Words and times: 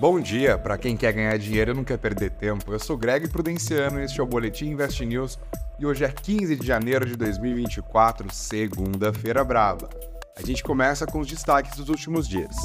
Bom 0.00 0.18
dia 0.18 0.56
para 0.56 0.78
quem 0.78 0.96
quer 0.96 1.12
ganhar 1.12 1.36
dinheiro 1.38 1.72
e 1.72 1.74
não 1.74 1.84
quer 1.84 1.98
perder 1.98 2.30
tempo. 2.30 2.72
Eu 2.72 2.78
sou 2.78 2.96
Greg 2.96 3.28
Prudenciano 3.28 4.00
e 4.00 4.04
este 4.04 4.18
é 4.18 4.22
o 4.22 4.26
Boletim 4.26 4.70
Invest 4.70 5.04
News 5.04 5.38
e 5.78 5.84
hoje 5.84 6.02
é 6.02 6.08
15 6.10 6.56
de 6.56 6.66
janeiro 6.66 7.04
de 7.04 7.14
2024, 7.16 8.32
segunda-feira 8.32 9.44
brava. 9.44 9.90
A 10.38 10.40
gente 10.40 10.62
começa 10.62 11.04
com 11.04 11.20
os 11.20 11.28
destaques 11.28 11.76
dos 11.76 11.90
últimos 11.90 12.26
dias. 12.26 12.56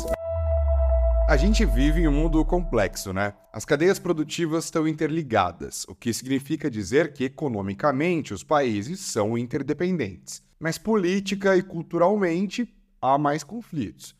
A 1.27 1.35
gente 1.35 1.65
vive 1.65 2.03
em 2.03 2.07
um 2.07 2.13
mundo 2.13 2.45
complexo, 2.45 3.11
né? 3.11 3.33
As 3.51 3.65
cadeias 3.65 3.99
produtivas 3.99 4.63
estão 4.63 4.87
interligadas, 4.87 5.83
o 5.89 5.93
que 5.93 6.13
significa 6.13 6.71
dizer 6.71 7.11
que 7.11 7.25
economicamente 7.25 8.33
os 8.33 8.45
países 8.45 9.01
são 9.01 9.37
interdependentes. 9.37 10.41
Mas 10.57 10.77
política 10.77 11.57
e 11.57 11.61
culturalmente 11.61 12.73
há 13.01 13.17
mais 13.17 13.43
conflitos. 13.43 14.15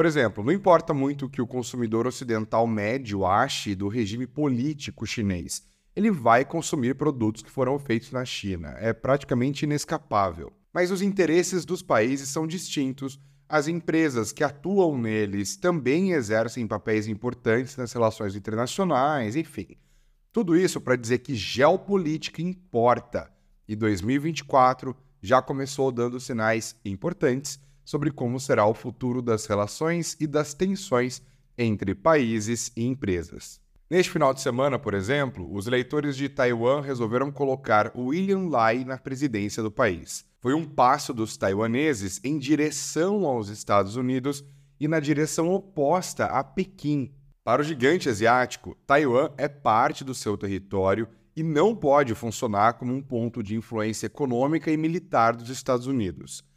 Por 0.00 0.06
exemplo, 0.06 0.42
não 0.42 0.50
importa 0.50 0.94
muito 0.94 1.26
o 1.26 1.28
que 1.28 1.42
o 1.42 1.46
consumidor 1.46 2.06
ocidental 2.06 2.66
médio 2.66 3.26
ache 3.26 3.74
do 3.74 3.86
regime 3.86 4.26
político 4.26 5.06
chinês. 5.06 5.62
Ele 5.94 6.10
vai 6.10 6.42
consumir 6.42 6.94
produtos 6.94 7.42
que 7.42 7.50
foram 7.50 7.78
feitos 7.78 8.10
na 8.10 8.24
China. 8.24 8.74
É 8.78 8.94
praticamente 8.94 9.66
inescapável. 9.66 10.54
Mas 10.72 10.90
os 10.90 11.02
interesses 11.02 11.66
dos 11.66 11.82
países 11.82 12.30
são 12.30 12.46
distintos. 12.46 13.20
As 13.46 13.68
empresas 13.68 14.32
que 14.32 14.42
atuam 14.42 14.96
neles 14.96 15.54
também 15.54 16.12
exercem 16.12 16.66
papéis 16.66 17.06
importantes 17.06 17.76
nas 17.76 17.92
relações 17.92 18.34
internacionais, 18.34 19.36
enfim. 19.36 19.76
Tudo 20.32 20.56
isso 20.56 20.80
para 20.80 20.96
dizer 20.96 21.18
que 21.18 21.34
geopolítica 21.34 22.40
importa. 22.40 23.30
E 23.68 23.76
2024 23.76 24.96
já 25.20 25.42
começou 25.42 25.92
dando 25.92 26.18
sinais 26.18 26.74
importantes 26.86 27.60
sobre 27.90 28.12
como 28.12 28.38
será 28.38 28.64
o 28.66 28.72
futuro 28.72 29.20
das 29.20 29.46
relações 29.46 30.16
e 30.20 30.24
das 30.24 30.54
tensões 30.54 31.20
entre 31.58 31.92
países 31.92 32.70
e 32.76 32.84
empresas. 32.84 33.60
Neste 33.90 34.12
final 34.12 34.32
de 34.32 34.40
semana, 34.40 34.78
por 34.78 34.94
exemplo, 34.94 35.52
os 35.52 35.66
eleitores 35.66 36.16
de 36.16 36.28
Taiwan 36.28 36.82
resolveram 36.82 37.32
colocar 37.32 37.90
William 37.96 38.48
Lai 38.48 38.84
na 38.84 38.96
presidência 38.96 39.60
do 39.60 39.72
país. 39.72 40.24
Foi 40.38 40.54
um 40.54 40.64
passo 40.64 41.12
dos 41.12 41.36
taiwaneses 41.36 42.20
em 42.22 42.38
direção 42.38 43.26
aos 43.26 43.48
Estados 43.48 43.96
Unidos 43.96 44.44
e 44.78 44.86
na 44.86 45.00
direção 45.00 45.52
oposta 45.52 46.26
a 46.26 46.44
Pequim. 46.44 47.12
Para 47.42 47.60
o 47.60 47.64
gigante 47.64 48.08
asiático, 48.08 48.76
Taiwan 48.86 49.30
é 49.36 49.48
parte 49.48 50.04
do 50.04 50.14
seu 50.14 50.38
território 50.38 51.08
e 51.34 51.42
não 51.42 51.74
pode 51.74 52.14
funcionar 52.14 52.74
como 52.74 52.94
um 52.94 53.02
ponto 53.02 53.42
de 53.42 53.56
influência 53.56 54.06
econômica 54.06 54.70
e 54.70 54.76
militar 54.76 55.34
dos 55.34 55.50
Estados 55.50 55.88
Unidos. 55.88 56.48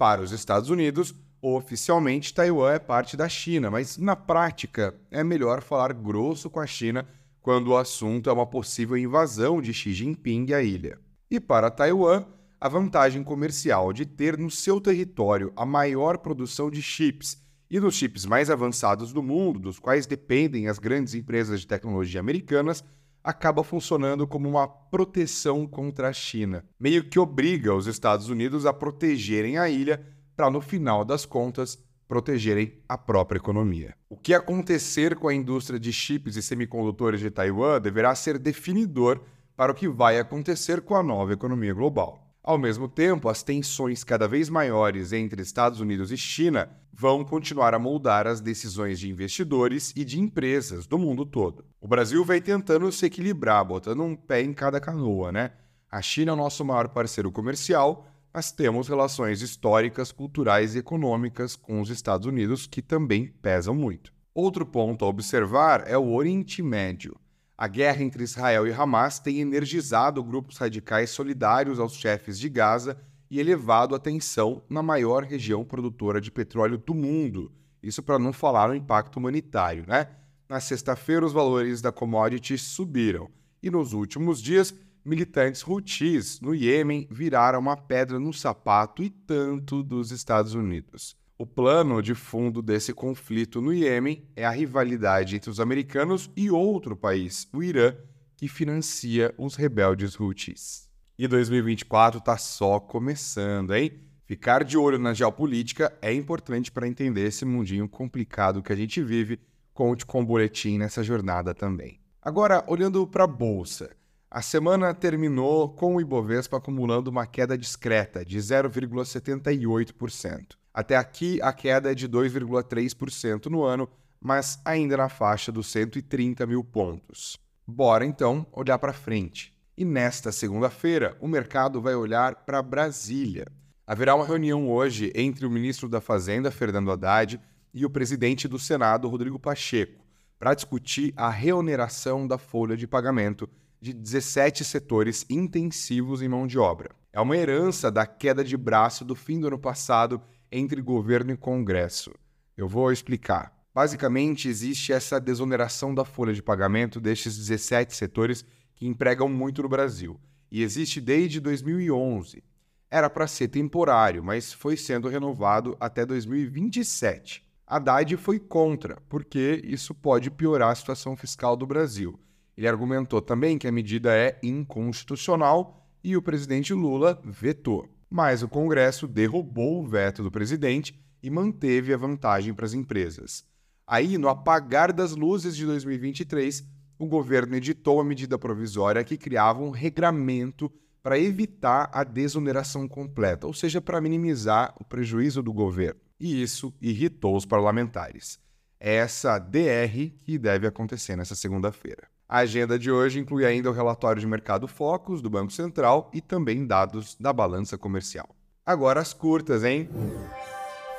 Para 0.00 0.22
os 0.22 0.32
Estados 0.32 0.70
Unidos, 0.70 1.14
oficialmente 1.42 2.32
Taiwan 2.32 2.72
é 2.72 2.78
parte 2.78 3.18
da 3.18 3.28
China, 3.28 3.70
mas 3.70 3.98
na 3.98 4.16
prática 4.16 4.94
é 5.10 5.22
melhor 5.22 5.60
falar 5.60 5.92
grosso 5.92 6.48
com 6.48 6.58
a 6.58 6.66
China 6.66 7.06
quando 7.42 7.68
o 7.68 7.76
assunto 7.76 8.30
é 8.30 8.32
uma 8.32 8.46
possível 8.46 8.96
invasão 8.96 9.60
de 9.60 9.74
Xi 9.74 9.92
Jinping 9.92 10.54
à 10.54 10.62
ilha. 10.62 10.98
E 11.30 11.38
para 11.38 11.70
Taiwan, 11.70 12.24
a 12.58 12.66
vantagem 12.66 13.22
comercial 13.22 13.92
de 13.92 14.06
ter 14.06 14.38
no 14.38 14.50
seu 14.50 14.80
território 14.80 15.52
a 15.54 15.66
maior 15.66 16.16
produção 16.16 16.70
de 16.70 16.80
chips 16.80 17.36
e 17.70 17.78
dos 17.78 17.94
chips 17.94 18.24
mais 18.24 18.48
avançados 18.48 19.12
do 19.12 19.22
mundo, 19.22 19.58
dos 19.58 19.78
quais 19.78 20.06
dependem 20.06 20.66
as 20.66 20.78
grandes 20.78 21.14
empresas 21.14 21.60
de 21.60 21.66
tecnologia 21.66 22.20
americanas, 22.20 22.82
acaba 23.22 23.62
funcionando 23.62 24.26
como 24.26 24.48
uma 24.48 24.66
proteção 24.66 25.66
contra 25.66 26.08
a 26.08 26.12
China. 26.12 26.64
Meio 26.78 27.04
que 27.04 27.18
obriga 27.18 27.74
os 27.74 27.86
Estados 27.86 28.28
Unidos 28.28 28.66
a 28.66 28.72
protegerem 28.72 29.58
a 29.58 29.68
ilha 29.68 30.04
para, 30.36 30.50
no 30.50 30.60
final 30.60 31.04
das 31.04 31.26
contas, 31.26 31.78
protegerem 32.08 32.72
a 32.88 32.98
própria 32.98 33.38
economia. 33.38 33.94
O 34.08 34.16
que 34.16 34.34
acontecer 34.34 35.14
com 35.14 35.28
a 35.28 35.34
indústria 35.34 35.78
de 35.78 35.92
chips 35.92 36.34
e 36.36 36.42
semicondutores 36.42 37.20
de 37.20 37.30
Taiwan 37.30 37.80
deverá 37.80 38.14
ser 38.14 38.38
definidor 38.38 39.20
para 39.56 39.72
o 39.72 39.74
que 39.74 39.86
vai 39.86 40.18
acontecer 40.18 40.80
com 40.80 40.96
a 40.96 41.02
nova 41.02 41.32
economia 41.32 41.74
global. 41.74 42.29
Ao 42.42 42.56
mesmo 42.56 42.88
tempo, 42.88 43.28
as 43.28 43.42
tensões 43.42 44.02
cada 44.02 44.26
vez 44.26 44.48
maiores 44.48 45.12
entre 45.12 45.42
Estados 45.42 45.78
Unidos 45.78 46.10
e 46.10 46.16
China 46.16 46.70
vão 46.90 47.22
continuar 47.22 47.74
a 47.74 47.78
moldar 47.78 48.26
as 48.26 48.40
decisões 48.40 48.98
de 48.98 49.10
investidores 49.10 49.92
e 49.94 50.04
de 50.04 50.18
empresas 50.18 50.86
do 50.86 50.98
mundo 50.98 51.26
todo. 51.26 51.64
O 51.78 51.86
Brasil 51.86 52.24
vai 52.24 52.40
tentando 52.40 52.90
se 52.90 53.04
equilibrar, 53.04 53.64
botando 53.64 54.02
um 54.02 54.16
pé 54.16 54.42
em 54.42 54.54
cada 54.54 54.80
canoa, 54.80 55.30
né? 55.30 55.52
A 55.90 56.00
China 56.00 56.30
é 56.30 56.34
o 56.34 56.36
nosso 56.36 56.64
maior 56.64 56.88
parceiro 56.88 57.30
comercial, 57.30 58.06
mas 58.32 58.50
temos 58.50 58.88
relações 58.88 59.42
históricas, 59.42 60.10
culturais 60.10 60.74
e 60.74 60.78
econômicas 60.78 61.56
com 61.56 61.80
os 61.80 61.90
Estados 61.90 62.26
Unidos 62.26 62.66
que 62.66 62.80
também 62.80 63.26
pesam 63.42 63.74
muito. 63.74 64.12
Outro 64.32 64.64
ponto 64.64 65.04
a 65.04 65.08
observar 65.08 65.84
é 65.86 65.98
o 65.98 66.12
Oriente 66.12 66.62
Médio. 66.62 67.16
A 67.60 67.68
guerra 67.68 68.02
entre 68.02 68.24
Israel 68.24 68.66
e 68.66 68.72
Hamas 68.72 69.18
tem 69.18 69.38
energizado 69.38 70.24
grupos 70.24 70.56
radicais 70.56 71.10
solidários 71.10 71.78
aos 71.78 71.92
chefes 71.92 72.38
de 72.38 72.48
Gaza 72.48 72.96
e 73.30 73.38
elevado 73.38 73.94
a 73.94 73.98
tensão 73.98 74.62
na 74.66 74.82
maior 74.82 75.24
região 75.24 75.62
produtora 75.62 76.22
de 76.22 76.30
petróleo 76.30 76.78
do 76.78 76.94
mundo. 76.94 77.52
Isso 77.82 78.02
para 78.02 78.18
não 78.18 78.32
falar 78.32 78.68
no 78.68 78.74
impacto 78.74 79.18
humanitário, 79.18 79.84
né? 79.86 80.08
Na 80.48 80.58
sexta-feira, 80.58 81.26
os 81.26 81.34
valores 81.34 81.82
da 81.82 81.92
commodity 81.92 82.56
subiram 82.56 83.28
e 83.62 83.68
nos 83.68 83.92
últimos 83.92 84.40
dias, 84.40 84.74
militantes 85.04 85.62
Houthis 85.62 86.40
no 86.40 86.54
Iêmen 86.54 87.06
viraram 87.10 87.58
uma 87.58 87.76
pedra 87.76 88.18
no 88.18 88.32
sapato 88.32 89.02
e 89.02 89.10
tanto 89.10 89.82
dos 89.82 90.12
Estados 90.12 90.54
Unidos. 90.54 91.14
O 91.40 91.46
plano 91.46 92.02
de 92.02 92.14
fundo 92.14 92.60
desse 92.60 92.92
conflito 92.92 93.62
no 93.62 93.72
Iêmen 93.72 94.28
é 94.36 94.44
a 94.44 94.50
rivalidade 94.50 95.36
entre 95.36 95.48
os 95.48 95.58
americanos 95.58 96.30
e 96.36 96.50
outro 96.50 96.94
país, 96.94 97.48
o 97.50 97.62
Irã, 97.62 97.96
que 98.36 98.46
financia 98.46 99.34
os 99.38 99.54
rebeldes 99.54 100.20
Houthis. 100.20 100.90
E 101.18 101.26
2024 101.26 102.18
está 102.18 102.36
só 102.36 102.78
começando, 102.78 103.74
hein? 103.74 103.90
Ficar 104.26 104.64
de 104.64 104.76
olho 104.76 104.98
na 104.98 105.14
geopolítica 105.14 105.90
é 106.02 106.12
importante 106.12 106.70
para 106.70 106.86
entender 106.86 107.22
esse 107.22 107.46
mundinho 107.46 107.88
complicado 107.88 108.62
que 108.62 108.74
a 108.74 108.76
gente 108.76 109.02
vive. 109.02 109.40
Conte 109.72 110.04
com 110.04 110.20
o 110.20 110.26
boletim 110.26 110.76
nessa 110.76 111.02
jornada 111.02 111.54
também. 111.54 111.98
Agora, 112.20 112.62
olhando 112.66 113.06
para 113.06 113.24
a 113.24 113.26
bolsa. 113.26 113.96
A 114.30 114.42
semana 114.42 114.92
terminou 114.92 115.70
com 115.70 115.96
o 115.96 116.02
Ibovespa 116.02 116.58
acumulando 116.58 117.08
uma 117.08 117.26
queda 117.26 117.56
discreta 117.56 118.26
de 118.26 118.38
0,78%. 118.38 120.59
Até 120.72 120.96
aqui, 120.96 121.40
a 121.42 121.52
queda 121.52 121.90
é 121.90 121.94
de 121.94 122.08
2,3% 122.08 123.46
no 123.46 123.62
ano, 123.62 123.88
mas 124.20 124.60
ainda 124.64 124.96
na 124.96 125.08
faixa 125.08 125.50
dos 125.50 125.66
130 125.68 126.46
mil 126.46 126.62
pontos. 126.62 127.36
Bora 127.66 128.04
então 128.04 128.46
olhar 128.52 128.78
para 128.78 128.92
frente. 128.92 129.54
E 129.76 129.84
nesta 129.84 130.30
segunda-feira, 130.30 131.16
o 131.20 131.26
mercado 131.26 131.80
vai 131.80 131.94
olhar 131.94 132.34
para 132.44 132.62
Brasília. 132.62 133.46
Haverá 133.86 134.14
uma 134.14 134.26
reunião 134.26 134.70
hoje 134.70 135.10
entre 135.14 135.46
o 135.46 135.50
ministro 135.50 135.88
da 135.88 136.00
Fazenda, 136.00 136.50
Fernando 136.50 136.92
Haddad, 136.92 137.40
e 137.72 137.84
o 137.86 137.90
presidente 137.90 138.46
do 138.46 138.58
Senado, 138.58 139.08
Rodrigo 139.08 139.38
Pacheco, 139.38 140.04
para 140.38 140.54
discutir 140.54 141.12
a 141.16 141.30
reoneração 141.30 142.26
da 142.26 142.38
folha 142.38 142.76
de 142.76 142.86
pagamento 142.86 143.48
de 143.80 143.92
17 143.92 144.64
setores 144.64 145.24
intensivos 145.30 146.20
em 146.20 146.28
mão 146.28 146.46
de 146.46 146.58
obra. 146.58 146.90
É 147.12 147.20
uma 147.20 147.36
herança 147.36 147.90
da 147.90 148.06
queda 148.06 148.44
de 148.44 148.56
braço 148.56 149.04
do 149.04 149.14
fim 149.14 149.40
do 149.40 149.46
ano 149.48 149.58
passado 149.58 150.20
entre 150.50 150.80
governo 150.80 151.32
e 151.32 151.36
Congresso. 151.36 152.12
Eu 152.56 152.68
vou 152.68 152.90
explicar. 152.92 153.54
Basicamente, 153.74 154.48
existe 154.48 154.92
essa 154.92 155.20
desoneração 155.20 155.94
da 155.94 156.04
folha 156.04 156.32
de 156.32 156.42
pagamento 156.42 157.00
destes 157.00 157.36
17 157.36 157.94
setores 157.94 158.44
que 158.74 158.86
empregam 158.86 159.28
muito 159.28 159.62
no 159.62 159.68
Brasil, 159.68 160.18
e 160.50 160.62
existe 160.62 161.00
desde 161.00 161.38
2011. 161.38 162.42
Era 162.90 163.08
para 163.08 163.26
ser 163.26 163.48
temporário, 163.48 164.24
mas 164.24 164.52
foi 164.52 164.76
sendo 164.76 165.08
renovado 165.08 165.76
até 165.78 166.04
2027. 166.04 167.44
Haddad 167.66 168.16
foi 168.16 168.40
contra, 168.40 169.00
porque 169.08 169.60
isso 169.64 169.94
pode 169.94 170.30
piorar 170.30 170.70
a 170.70 170.74
situação 170.74 171.16
fiscal 171.16 171.56
do 171.56 171.66
Brasil. 171.66 172.18
Ele 172.56 172.66
argumentou 172.66 173.22
também 173.22 173.56
que 173.56 173.68
a 173.68 173.72
medida 173.72 174.12
é 174.12 174.38
inconstitucional 174.42 175.86
e 176.02 176.16
o 176.16 176.22
presidente 176.22 176.74
Lula 176.74 177.20
vetou 177.24 177.88
mas 178.10 178.42
o 178.42 178.48
Congresso 178.48 179.06
derrubou 179.06 179.80
o 179.80 179.86
veto 179.86 180.22
do 180.22 180.30
presidente 180.30 181.00
e 181.22 181.30
manteve 181.30 181.94
a 181.94 181.96
vantagem 181.96 182.52
para 182.52 182.66
as 182.66 182.74
empresas. 182.74 183.44
Aí, 183.86 184.18
no 184.18 184.28
apagar 184.28 184.92
das 184.92 185.14
luzes 185.14 185.56
de 185.56 185.64
2023, 185.64 186.64
o 186.98 187.06
governo 187.06 187.54
editou 187.56 188.00
a 188.00 188.04
medida 188.04 188.38
provisória 188.38 189.04
que 189.04 189.16
criava 189.16 189.62
um 189.62 189.70
regramento 189.70 190.70
para 191.02 191.18
evitar 191.18 191.88
a 191.92 192.04
desoneração 192.04 192.86
completa, 192.86 193.46
ou 193.46 193.54
seja, 193.54 193.80
para 193.80 194.00
minimizar 194.00 194.74
o 194.78 194.84
prejuízo 194.84 195.42
do 195.42 195.52
governo. 195.52 196.00
E 196.18 196.42
isso 196.42 196.74
irritou 196.80 197.36
os 197.36 197.46
parlamentares. 197.46 198.38
É 198.78 198.96
essa 198.96 199.38
DR 199.38 200.12
que 200.22 200.38
deve 200.38 200.66
acontecer 200.66 201.16
nessa 201.16 201.34
segunda-feira. 201.34 202.08
A 202.30 202.38
agenda 202.38 202.78
de 202.78 202.92
hoje 202.92 203.18
inclui 203.18 203.44
ainda 203.44 203.68
o 203.68 203.72
relatório 203.72 204.20
de 204.20 204.26
mercado 204.28 204.68
Focus 204.68 205.20
do 205.20 205.28
Banco 205.28 205.52
Central 205.52 206.08
e 206.14 206.20
também 206.20 206.64
dados 206.64 207.16
da 207.18 207.32
balança 207.32 207.76
comercial. 207.76 208.28
Agora 208.64 209.00
as 209.00 209.12
curtas, 209.12 209.64
hein? 209.64 209.88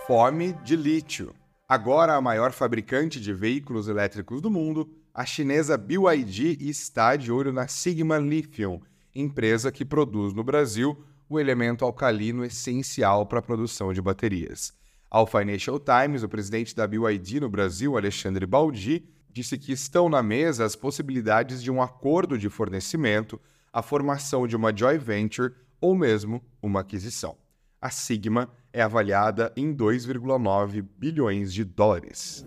Fome 0.05 0.51
de 0.65 0.75
lítio. 0.75 1.33
Agora 1.69 2.15
a 2.15 2.21
maior 2.21 2.51
fabricante 2.51 3.17
de 3.17 3.33
veículos 3.33 3.87
elétricos 3.87 4.41
do 4.41 4.51
mundo, 4.51 4.93
a 5.13 5.25
chinesa 5.25 5.77
BYD 5.77 6.57
está 6.59 7.15
de 7.15 7.31
olho 7.31 7.53
na 7.53 7.65
Sigma 7.65 8.17
Lithium, 8.17 8.81
empresa 9.15 9.71
que 9.71 9.85
produz 9.85 10.33
no 10.33 10.43
Brasil 10.43 11.01
o 11.29 11.39
elemento 11.39 11.85
alcalino 11.85 12.43
essencial 12.43 13.25
para 13.25 13.39
a 13.39 13.41
produção 13.41 13.93
de 13.93 14.01
baterias. 14.01 14.73
Ao 15.09 15.25
Financial 15.25 15.79
Times, 15.79 16.23
o 16.23 16.29
presidente 16.29 16.75
da 16.75 16.85
BYD 16.85 17.39
no 17.39 17.49
Brasil, 17.49 17.95
Alexandre 17.95 18.45
Baldi, 18.45 19.07
disse 19.31 19.57
que 19.57 19.71
estão 19.71 20.09
na 20.09 20.21
mesa 20.21 20.65
as 20.65 20.75
possibilidades 20.75 21.63
de 21.63 21.71
um 21.71 21.81
acordo 21.81 22.37
de 22.37 22.49
fornecimento, 22.49 23.39
a 23.71 23.81
formação 23.81 24.47
de 24.47 24.55
uma 24.55 24.75
joint 24.75 25.01
venture 25.01 25.53
ou 25.79 25.95
mesmo 25.95 26.43
uma 26.61 26.81
aquisição. 26.81 27.37
A 27.81 27.89
Sigma 27.89 28.49
é 28.71 28.81
avaliada 28.81 29.51
em 29.55 29.75
2,9 29.75 30.85
bilhões 30.97 31.53
de 31.53 31.63
dólares. 31.63 32.45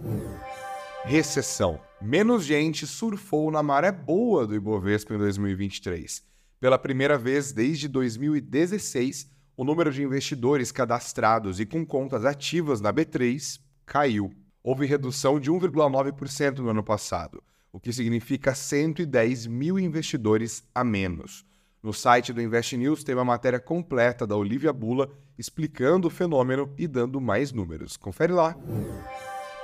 Recessão. 1.05 1.81
Menos 2.01 2.45
gente 2.45 2.87
surfou 2.87 3.51
na 3.51 3.63
maré 3.63 3.91
boa 3.91 4.47
do 4.47 4.55
Ibovespa 4.55 5.15
em 5.15 5.19
2023. 5.19 6.23
Pela 6.61 6.79
primeira 6.79 7.19
vez 7.19 7.53
desde 7.53 7.89
2016, 7.89 9.31
o 9.57 9.65
número 9.65 9.93
de 9.93 10.03
investidores 10.03 10.73
cadastrados 10.73 11.61
e 11.61 11.67
com 11.67 11.85
contas 11.85 12.25
ativas 12.25 12.81
na 12.81 12.93
B3 12.93 13.61
caiu. 13.85 14.33
Houve 14.67 14.87
redução 14.87 15.39
de 15.39 15.53
1,9% 15.53 16.61
no 16.61 16.71
ano 16.71 16.83
passado, 16.83 17.43
o 17.71 17.79
que 17.79 17.93
significa 17.93 18.55
110 18.55 19.47
mil 19.47 19.79
investidores 19.79 20.67
a 20.75 20.83
menos. 20.83 21.45
No 21.83 21.93
site 21.93 22.33
do 22.33 22.41
Invest 22.41 22.75
News 22.75 23.05
tem 23.05 23.15
uma 23.15 23.27
matéria 23.27 23.61
completa 23.61 24.27
da 24.27 24.35
Olivia 24.35 24.73
Bula 24.73 25.11
explicando 25.39 26.09
o 26.09 26.11
fenômeno 26.11 26.73
e 26.79 26.89
dando 26.89 27.21
mais 27.21 27.53
números. 27.53 27.99
Confere 27.99 28.33
lá. 28.33 28.57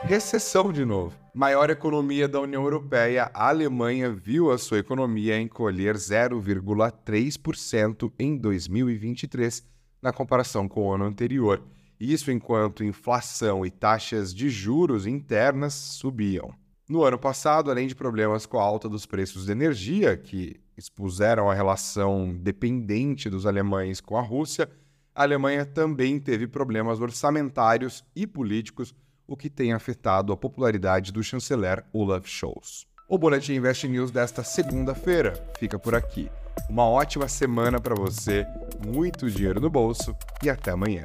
Recessão 0.02 0.70
de 0.70 0.85
novo. 0.85 1.17
Maior 1.32 1.70
economia 1.70 2.29
da 2.29 2.38
União 2.38 2.62
Europeia, 2.62 3.31
a 3.32 3.49
Alemanha 3.49 4.12
viu 4.12 4.50
a 4.50 4.58
sua 4.58 4.81
economia 4.81 5.41
encolher 5.41 5.94
0,3% 5.94 8.12
em 8.19 8.37
2023, 8.37 9.67
na 10.03 10.12
comparação 10.12 10.69
com 10.69 10.88
o 10.88 10.93
ano 10.93 11.06
anterior. 11.06 11.64
Isso 12.00 12.31
enquanto 12.31 12.82
inflação 12.82 13.67
e 13.67 13.70
taxas 13.70 14.35
de 14.35 14.49
juros 14.49 15.06
internas 15.06 15.75
subiam. 15.75 16.55
No 16.88 17.05
ano 17.05 17.19
passado, 17.19 17.70
além 17.70 17.87
de 17.87 17.94
problemas 17.94 18.47
com 18.47 18.58
a 18.58 18.62
alta 18.62 18.88
dos 18.88 19.05
preços 19.05 19.44
de 19.44 19.52
energia, 19.52 20.17
que 20.17 20.58
expuseram 20.76 21.50
a 21.50 21.55
relação 21.55 22.35
dependente 22.35 23.29
dos 23.29 23.44
alemães 23.44 24.00
com 24.00 24.17
a 24.17 24.23
Rússia, 24.23 24.69
a 25.14 25.23
Alemanha 25.23 25.67
também 25.67 26.19
teve 26.19 26.47
problemas 26.47 27.00
orçamentários 27.00 28.03
e 28.17 28.26
políticos, 28.26 28.94
o 29.26 29.37
que 29.37 29.50
tem 29.50 29.75
afetado 29.75 30.32
a 30.32 30.37
popularidade 30.37 31.12
do 31.12 31.23
chanceler 31.23 31.85
Olaf 31.93 32.26
Scholz. 32.26 32.87
O 33.08 33.19
Boletim 33.19 33.55
Invest 33.55 33.87
News 33.87 34.11
desta 34.11 34.43
segunda-feira 34.43 35.35
fica 35.58 35.79
por 35.79 35.94
aqui. 35.94 36.31
Uma 36.69 36.88
ótima 36.88 37.29
semana 37.29 37.79
para 37.81 37.94
você, 37.94 38.46
muito 38.85 39.31
dinheiro 39.31 39.61
no 39.61 39.69
bolso 39.69 40.17
e 40.43 40.49
até 40.49 40.70
amanhã. 40.70 41.05